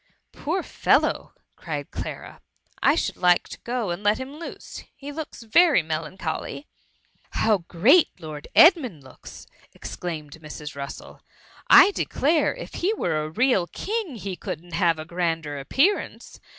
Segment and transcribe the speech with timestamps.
[0.33, 2.41] ''"Poor fellow !^ cried Clara,"
[2.81, 4.83] I should like to go and let him loose.
[4.95, 6.15] He looks very me* lancholy
[6.55, 6.65] r ^^
[7.33, 9.45] How great Lord Edmund looks !^
[9.75, 10.75] ex claimed Mrs.
[10.75, 11.23] Russel:'^
[11.69, 16.39] I declare if he were a real king he couldn't have a grander ap pearance.